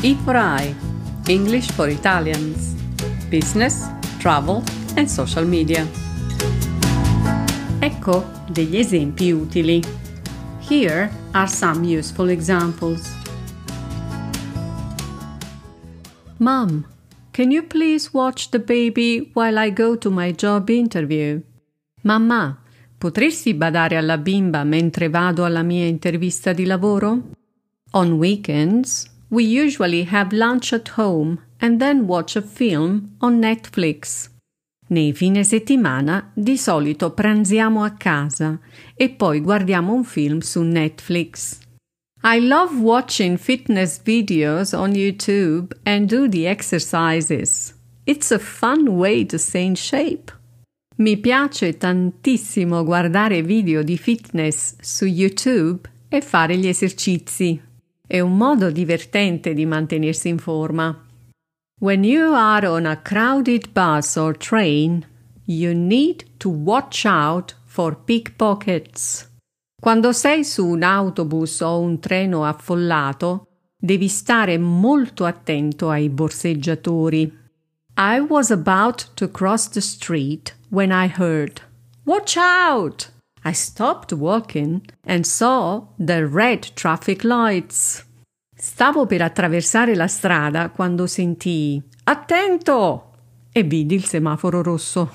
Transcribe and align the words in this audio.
E 0.00 0.14
for 0.24 0.36
I, 0.36 0.74
English 1.26 1.72
for 1.72 1.88
Italians, 1.88 2.74
Business, 3.28 3.88
Travel 4.20 4.62
and 4.94 5.08
Social 5.08 5.44
Media. 5.44 5.86
Ecco 7.80 8.24
degli 8.48 8.76
esempi 8.76 9.32
utili. 9.32 9.82
Here 10.68 11.10
are 11.32 11.48
some 11.48 11.84
useful 11.84 12.28
examples. 12.30 13.16
Mom, 16.36 16.86
can 17.32 17.50
you 17.50 17.64
please 17.64 18.10
watch 18.12 18.50
the 18.50 18.60
baby 18.60 19.30
while 19.34 19.58
I 19.58 19.72
go 19.72 19.96
to 19.96 20.10
my 20.10 20.32
job 20.32 20.68
interview? 20.68 21.40
Mamma, 22.02 22.56
potresti 22.96 23.52
badare 23.54 23.96
alla 23.96 24.16
bimba 24.16 24.62
mentre 24.62 25.08
vado 25.08 25.44
alla 25.44 25.62
mia 25.62 25.86
intervista 25.86 26.52
di 26.52 26.64
lavoro? 26.64 27.30
On 27.94 28.18
weekends, 28.18 29.08
we 29.30 29.44
usually 29.44 30.04
have 30.04 30.32
lunch 30.32 30.72
at 30.74 30.88
home 30.88 31.40
and 31.58 31.80
then 31.80 32.06
watch 32.06 32.36
a 32.36 32.42
film 32.42 33.16
on 33.20 33.40
Netflix. 33.40 34.28
Nei 34.90 35.12
fine 35.12 35.42
settimana 35.42 36.30
di 36.34 36.56
solito 36.56 37.10
pranziamo 37.12 37.82
a 37.82 37.90
casa 37.90 38.58
e 38.94 39.10
poi 39.10 39.40
guardiamo 39.40 39.92
un 39.92 40.04
film 40.04 40.40
su 40.40 40.62
Netflix. 40.62 41.60
I 42.22 42.40
love 42.40 42.80
watching 42.80 43.38
fitness 43.38 44.00
videos 44.02 44.74
on 44.74 44.92
YouTube 44.92 45.72
and 45.84 46.08
do 46.08 46.28
the 46.28 46.46
exercises. 46.46 47.74
It's 48.04 48.30
a 48.30 48.38
fun 48.38 48.88
way 48.96 49.24
to 49.26 49.38
stay 49.38 49.64
in 49.64 49.76
shape. 49.76 50.32
Mi 50.96 51.16
piace 51.16 51.76
tantissimo 51.76 52.82
guardare 52.82 53.42
video 53.42 53.82
di 53.82 53.96
fitness 53.96 54.76
su 54.80 55.04
YouTube 55.04 55.88
e 56.08 56.20
fare 56.20 56.56
gli 56.56 56.66
esercizi. 56.66 57.67
È 58.10 58.20
un 58.20 58.38
modo 58.38 58.70
divertente 58.70 59.52
di 59.52 59.66
mantenersi 59.66 60.28
in 60.28 60.38
forma. 60.38 61.04
When 61.78 62.04
you 62.04 62.32
are 62.32 62.66
on 62.66 62.86
a 62.86 63.02
crowded 63.02 63.70
bus 63.72 64.16
or 64.16 64.34
train, 64.34 65.06
you 65.44 65.74
need 65.74 66.24
to 66.38 66.48
watch 66.48 67.04
out 67.04 67.54
for 67.66 67.94
pickpockets. 68.04 69.30
Quando 69.78 70.12
sei 70.12 70.42
su 70.42 70.66
un 70.66 70.82
autobus 70.84 71.60
o 71.60 71.80
un 71.80 72.00
treno 72.00 72.46
affollato, 72.46 73.46
devi 73.76 74.08
stare 74.08 74.56
molto 74.56 75.26
attento 75.26 75.90
ai 75.90 76.08
borseggiatori. 76.08 77.30
I 77.98 78.20
was 78.20 78.50
about 78.50 79.10
to 79.16 79.30
cross 79.30 79.68
the 79.68 79.82
street 79.82 80.56
when 80.70 80.90
I 80.90 81.12
heard, 81.14 81.60
Watch 82.04 82.38
out! 82.38 83.12
I 83.48 83.52
stopped 83.52 84.12
walking 84.12 84.82
and 85.06 85.24
saw 85.24 85.86
the 85.98 86.26
red 86.26 86.74
traffic 86.74 87.24
lights. 87.24 88.04
Stavo 88.54 89.06
per 89.06 89.22
attraversare 89.22 89.94
la 89.94 90.06
strada 90.06 90.68
quando 90.68 91.06
sentii 91.06 91.82
Attento! 92.04 93.04
e 93.50 93.62
vidi 93.62 93.94
il 93.94 94.04
semaforo 94.04 94.62
rosso. 94.62 95.10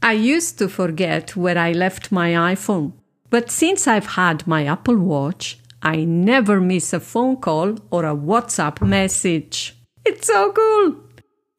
I 0.00 0.12
used 0.12 0.58
to 0.58 0.68
forget 0.68 1.34
where 1.34 1.58
I 1.58 1.72
left 1.72 2.12
my 2.12 2.52
iPhone, 2.52 2.92
but 3.30 3.50
since 3.50 3.88
I've 3.88 4.14
had 4.14 4.44
my 4.46 4.68
Apple 4.68 4.98
Watch, 4.98 5.58
I 5.82 6.04
never 6.04 6.60
miss 6.60 6.92
a 6.92 7.00
phone 7.00 7.40
call 7.40 7.74
or 7.88 8.04
a 8.04 8.14
WhatsApp 8.14 8.80
message. 8.80 9.74
It's 10.04 10.26
so 10.28 10.52
cool! 10.52 11.08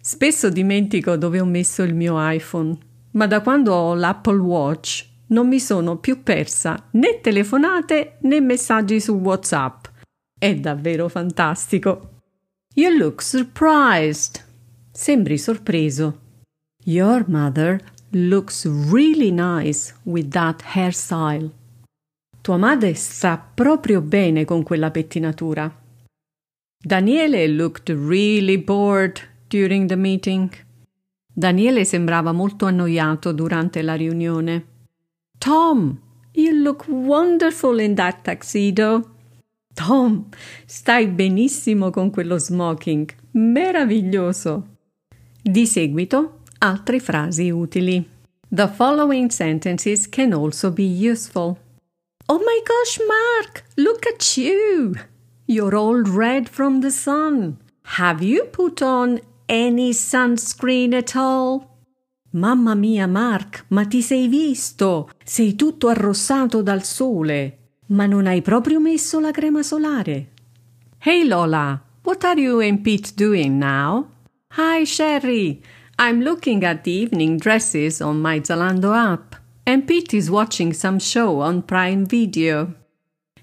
Spesso 0.02 0.50
dimentico 0.50 1.18
dove 1.18 1.42
ho 1.42 1.46
messo 1.46 1.84
il 1.84 1.94
mio 1.94 2.16
iPhone, 2.18 2.78
ma 3.12 3.28
da 3.28 3.42
quando 3.42 3.74
ho 3.74 3.94
l'Apple 3.94 4.40
Watch 4.40 5.16
non 5.28 5.48
mi 5.48 5.60
sono 5.60 5.98
più 5.98 6.24
persa 6.24 6.88
né 6.92 7.20
telefonate 7.22 8.18
né 8.22 8.40
messaggi 8.40 9.00
su 9.00 9.14
WhatsApp. 9.14 9.86
È 10.38 10.56
davvero 10.56 11.10
fantastico. 11.10 12.20
You 12.76 12.96
look 12.96 13.22
surprised. 13.22 14.44
Sembri 14.92 15.38
sorpreso. 15.38 16.20
Your 16.86 17.26
mother 17.28 17.82
looks 18.12 18.66
really 18.66 19.32
nice 19.32 19.94
with 20.04 20.30
that 20.30 20.62
hairstyle. 20.74 21.52
Tua 22.42 22.58
madre 22.58 22.94
sta 22.94 23.38
proprio 23.38 24.00
bene 24.02 24.46
con 24.46 24.64
quella 24.64 24.90
pettinatura. 24.92 25.70
Daniele 26.80 27.48
looked 27.48 27.90
really 27.90 28.58
bored 28.58 29.20
during 29.48 29.88
the 29.88 29.96
meeting. 29.96 30.50
Daniele 31.34 31.84
sembrava 31.84 32.32
molto 32.32 32.66
annoiato 32.66 33.32
durante 33.32 33.82
la 33.82 33.96
riunione. 33.96 34.77
Tom, 35.40 36.02
you 36.34 36.54
look 36.54 36.86
wonderful 36.88 37.80
in 37.80 37.96
that 37.96 38.24
tuxedo. 38.24 39.10
Tom, 39.76 40.30
stai 40.66 41.08
benissimo 41.08 41.92
con 41.92 42.10
quello 42.10 42.40
smoking. 42.40 43.10
Meraviglioso. 43.34 44.64
Di 45.42 45.66
seguito, 45.66 46.40
altre 46.60 47.00
frasi 47.00 47.52
utili. 47.52 48.04
The 48.50 48.68
following 48.68 49.30
sentences 49.30 50.08
can 50.08 50.34
also 50.34 50.72
be 50.72 50.84
useful. 50.84 51.58
Oh 52.28 52.40
my 52.40 52.62
gosh, 52.66 53.00
Mark, 53.08 53.64
look 53.78 54.06
at 54.06 54.38
you. 54.38 54.96
You're 55.46 55.76
all 55.76 56.02
red 56.02 56.50
from 56.50 56.82
the 56.82 56.92
sun. 56.92 57.58
Have 57.84 58.22
you 58.22 58.46
put 58.46 58.82
on 58.82 59.22
any 59.48 59.94
sunscreen 59.94 60.94
at 60.94 61.16
all? 61.16 61.77
Mamma 62.38 62.76
mia, 62.76 63.08
Mark, 63.08 63.66
ma 63.70 63.86
ti 63.86 64.04
sei 64.04 64.28
visto? 64.28 65.10
Sei 65.24 65.56
tutto 65.56 65.88
arrossato 65.88 66.62
dal 66.62 66.84
sole. 66.84 67.58
Ma 67.88 68.06
non 68.06 68.28
hai 68.28 68.44
proprio 68.44 68.80
messo 68.80 69.20
la 69.20 69.32
crema 69.32 69.64
solare? 69.64 70.34
Hey 71.00 71.26
Lola, 71.26 71.82
what 72.04 72.24
are 72.26 72.40
you 72.40 72.60
and 72.60 72.82
Pete 72.82 73.14
doing 73.16 73.58
now? 73.58 74.08
Hi 74.56 74.86
Sherry, 74.86 75.60
I'm 75.98 76.22
looking 76.22 76.64
at 76.64 76.84
the 76.84 76.92
evening 76.92 77.40
dresses 77.40 78.02
on 78.02 78.22
my 78.22 78.40
Zalando 78.40 78.94
app, 78.94 79.36
and 79.64 79.86
Pete 79.86 80.16
is 80.16 80.30
watching 80.30 80.74
some 80.74 81.00
show 81.00 81.42
on 81.42 81.64
Prime 81.64 82.06
Video. 82.06 82.72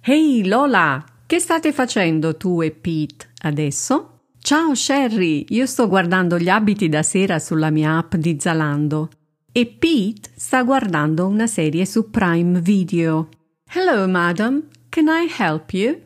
Hey 0.02 0.44
Lola, 0.44 1.04
che 1.26 1.40
state 1.40 1.72
facendo 1.72 2.36
tu 2.36 2.62
e 2.62 2.70
Pete 2.70 3.26
adesso? 3.42 4.13
Ciao 4.46 4.74
Sherry, 4.74 5.46
io 5.48 5.64
sto 5.64 5.88
guardando 5.88 6.36
gli 6.36 6.50
abiti 6.50 6.90
da 6.90 7.02
sera 7.02 7.38
sulla 7.38 7.70
mia 7.70 7.96
app 7.96 8.14
di 8.16 8.36
Zalando 8.38 9.08
e 9.50 9.64
Pete 9.64 10.32
sta 10.34 10.62
guardando 10.64 11.26
una 11.26 11.46
serie 11.46 11.86
su 11.86 12.10
Prime 12.10 12.60
Video. 12.60 13.30
Hello, 13.72 14.06
madam. 14.06 14.64
Can 14.90 15.06
I 15.06 15.32
help 15.34 15.72
you? 15.72 15.98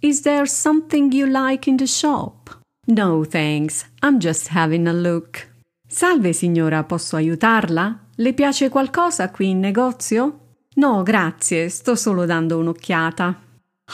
Is 0.00 0.20
there 0.20 0.44
something 0.44 1.10
you 1.10 1.26
like 1.26 1.70
in 1.70 1.78
the 1.78 1.86
shop? 1.86 2.60
No, 2.88 3.24
thanks. 3.24 3.86
I'm 4.02 4.18
just 4.18 4.48
having 4.48 4.86
a 4.86 4.92
look. 4.92 5.48
Salve, 5.88 6.34
signora, 6.34 6.84
posso 6.84 7.16
aiutarla? 7.16 7.98
Le 8.16 8.34
piace 8.34 8.68
qualcosa 8.68 9.30
qui 9.30 9.48
in 9.48 9.60
negozio? 9.60 10.40
No, 10.74 11.02
grazie, 11.02 11.70
sto 11.70 11.94
solo 11.94 12.26
dando 12.26 12.58
un'occhiata. 12.58 13.40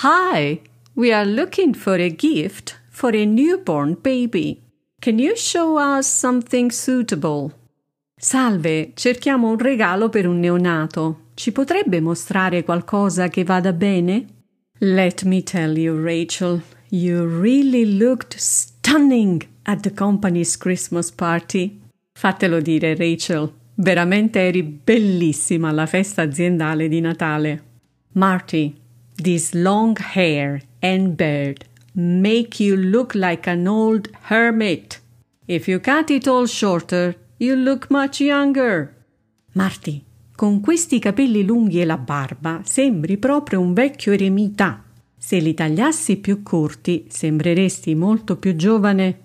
Hi, 0.03 0.61
we 0.95 1.13
are 1.13 1.25
looking 1.25 1.73
for 1.73 2.01
a 2.01 2.09
gift 2.09 2.81
for 3.03 3.17
a 3.17 3.25
newborn 3.25 3.95
baby. 4.01 4.63
Can 5.01 5.19
you 5.19 5.35
show 5.35 5.77
us 5.77 6.07
something 6.07 6.71
suitable? 6.71 7.51
Salve, 8.17 8.93
cerchiamo 8.95 9.49
un 9.49 9.59
regalo 9.59 10.09
per 10.09 10.29
un 10.29 10.39
neonato. 10.39 11.31
Ci 11.35 11.51
potrebbe 11.51 12.01
mostrare 12.01 12.63
qualcosa 12.63 13.27
che 13.27 13.43
vada 13.43 13.73
bene? 13.73 14.27
Let 14.79 15.25
me 15.25 15.43
tell 15.43 15.77
you, 15.77 16.01
Rachel, 16.01 16.63
you 16.91 17.27
really 17.27 17.99
looked 17.99 18.39
stunning 18.39 19.43
at 19.65 19.81
the 19.81 19.93
company's 19.93 20.57
Christmas 20.57 21.11
party. 21.11 21.81
Fatelo 22.13 22.61
dire, 22.61 22.95
Rachel, 22.95 23.53
veramente 23.75 24.39
eri 24.47 24.63
bellissima 24.63 25.71
alla 25.71 25.87
festa 25.87 26.23
aziendale 26.23 26.87
di 26.87 27.01
Natale. 27.01 27.63
Marty, 28.13 28.77
this 29.21 29.53
long 29.55 29.99
hair 29.99 30.63
and 30.79 31.17
beard 31.17 31.71
make 31.95 32.63
you 32.63 32.77
look 32.77 33.15
like 33.15 33.49
an 33.49 33.67
old 33.67 34.09
hermit. 34.29 35.01
If 35.47 35.69
you 35.69 35.81
cut 35.81 36.11
it 36.11 36.27
all 36.27 36.47
shorter, 36.47 37.17
you 37.39 37.55
look 37.55 37.91
much 37.91 38.21
younger. 38.21 38.95
Marty, 39.53 40.03
con 40.35 40.61
questi 40.61 40.99
capelli 40.99 41.45
lunghi 41.45 41.81
e 41.81 41.85
la 41.85 41.99
barba 41.99 42.63
sembri 42.65 43.19
proprio 43.19 43.61
un 43.61 43.73
vecchio 43.73 44.13
eremita. 44.13 44.83
Se 45.17 45.39
li 45.39 45.55
tagliassi 45.55 46.17
più 46.17 46.43
corti 46.43 47.07
sembreresti 47.09 47.95
molto 47.95 48.37
più 48.37 48.57
giovane. 48.57 49.19